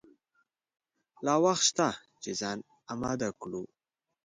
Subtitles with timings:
[1.25, 1.87] لا وخت شته
[2.21, 2.57] چې ځان
[2.91, 3.63] آمده کړو.